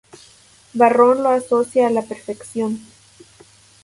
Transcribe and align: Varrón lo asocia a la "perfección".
Varrón 0.73 1.21
lo 1.21 1.29
asocia 1.29 1.85
a 1.85 1.91
la 1.91 2.01
"perfección". 2.01 2.81